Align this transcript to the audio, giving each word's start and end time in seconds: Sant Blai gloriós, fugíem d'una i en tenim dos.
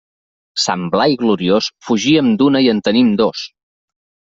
Sant 0.63 0.87
Blai 0.95 1.13
gloriós, 1.25 1.69
fugíem 1.91 2.35
d'una 2.43 2.67
i 2.67 2.75
en 2.77 2.85
tenim 2.91 3.17
dos. 3.25 3.49